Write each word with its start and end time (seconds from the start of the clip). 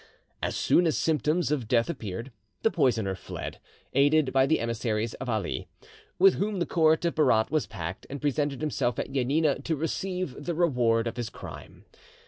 As 0.41 0.55
soon 0.55 0.87
as 0.87 0.97
symptoms 0.97 1.51
of 1.51 1.67
death 1.67 1.87
appeared, 1.87 2.31
the 2.63 2.71
poisoner 2.71 3.13
fled, 3.13 3.59
aided 3.93 4.33
by 4.33 4.47
the 4.47 4.59
emissaries 4.59 5.13
of 5.13 5.29
All, 5.29 5.45
with 6.17 6.33
whom 6.39 6.57
the 6.57 6.65
court 6.65 7.05
of 7.05 7.13
Berat 7.13 7.51
was 7.51 7.67
packed, 7.67 8.07
and 8.09 8.19
presented 8.19 8.61
himself 8.61 8.97
at 8.97 9.11
Janina 9.11 9.59
to 9.59 9.75
receive 9.75 10.45
the 10.45 10.55
reward 10.55 11.05
of 11.05 11.17
his 11.17 11.29
crime. 11.29 11.85